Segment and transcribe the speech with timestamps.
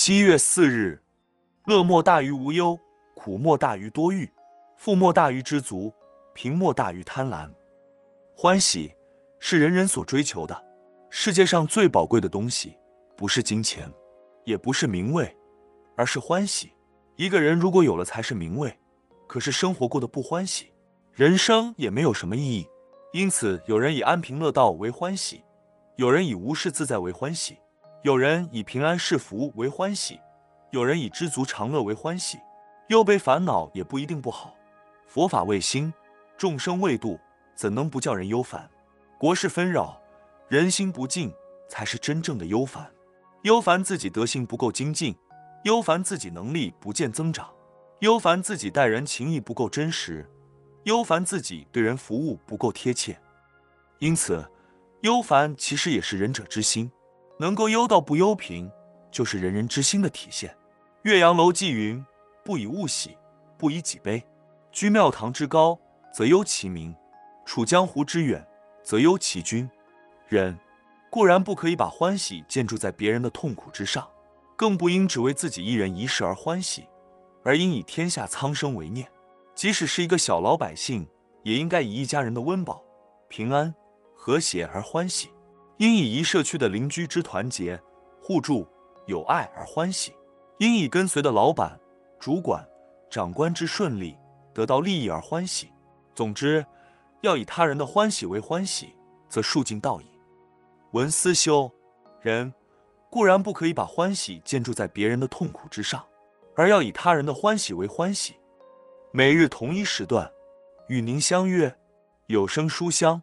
[0.00, 1.02] 七月四日，
[1.66, 2.78] 乐莫大于无忧，
[3.16, 4.30] 苦莫大于多欲，
[4.76, 5.92] 富莫大于知足，
[6.32, 7.50] 贫莫大于贪婪。
[8.32, 8.94] 欢喜
[9.40, 10.64] 是人人所追求的。
[11.10, 12.78] 世界上最宝贵的东西，
[13.16, 13.92] 不是金钱，
[14.44, 15.36] 也不是名位，
[15.96, 16.70] 而是欢喜。
[17.16, 18.72] 一个人如果有了才是名位，
[19.26, 20.72] 可是生活过得不欢喜，
[21.12, 22.68] 人生也没有什么意义。
[23.12, 25.42] 因此，有人以安贫乐道为欢喜，
[25.96, 27.58] 有人以无事自在为欢喜。
[28.08, 30.18] 有人以平安是福为欢喜，
[30.70, 32.38] 有人以知足常乐为欢喜。
[32.86, 34.54] 忧悲烦恼也不一定不好。
[35.06, 35.92] 佛法未兴，
[36.38, 37.20] 众生未度，
[37.54, 38.66] 怎能不叫人忧烦？
[39.18, 40.00] 国事纷扰，
[40.48, 41.30] 人心不静，
[41.68, 42.90] 才是真正的忧烦。
[43.42, 45.14] 忧烦自己德行不够精进，
[45.64, 47.52] 忧烦自己能力不见增长，
[47.98, 50.26] 忧烦自己待人情谊不够真实，
[50.84, 53.20] 忧烦自己对人服务不够贴切。
[53.98, 54.50] 因此，
[55.02, 56.90] 忧烦其实也是仁者之心。
[57.38, 58.70] 能够忧道不忧贫，
[59.10, 60.54] 就是仁人之心的体现。
[61.02, 62.04] 岳阳楼记云
[62.44, 63.16] ：“不以物喜，
[63.56, 64.22] 不以己悲。
[64.72, 65.78] 居庙堂之高，
[66.12, 66.92] 则忧其民；
[67.46, 68.46] 处江湖之远，
[68.82, 69.70] 则忧其君。”
[70.28, 70.58] 人
[71.10, 74.06] 固然不可以把欢喜建筑在别人的痛苦之上，
[74.56, 76.86] 更不应只为自己一人一事而欢喜，
[77.44, 79.08] 而应以天下苍生为念。
[79.54, 81.08] 即使是一个小老百姓，
[81.44, 82.82] 也应该以一家人的温饱、
[83.28, 83.74] 平安、
[84.14, 85.30] 和谐而欢喜。
[85.78, 87.80] 应以一社区的邻居之团结、
[88.20, 88.66] 互助、
[89.06, 90.12] 友爱而欢喜；
[90.58, 91.78] 应以跟随的老板、
[92.18, 92.66] 主管、
[93.08, 94.18] 长官之顺利、
[94.52, 95.72] 得到利益而欢喜。
[96.16, 96.66] 总之，
[97.20, 98.92] 要以他人的欢喜为欢喜，
[99.28, 100.06] 则数尽道矣。
[100.92, 101.70] 文思修，
[102.20, 102.52] 人
[103.08, 106.04] 固然不可以把欢喜建筑在别人的痛苦之上，
[106.56, 108.34] 而要以他人的欢喜为欢喜。
[109.12, 110.28] 每日同一时段，
[110.88, 111.72] 与您相约
[112.26, 113.22] 有声书香。